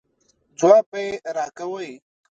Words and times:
ځواب 0.59 0.85
به 0.91 0.99
یې 1.07 1.11
راکوئ. 1.37 1.91